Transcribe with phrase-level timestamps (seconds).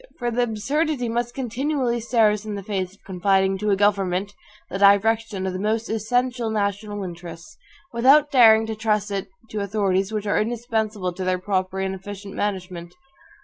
[0.17, 4.33] For the absurdity must continually stare us in the face of confiding to a government
[4.67, 7.55] the direction of the most essential national interests,
[7.93, 11.93] without daring to trust it to the authorities which are indispensable to their proper and
[11.93, 12.95] efficient management.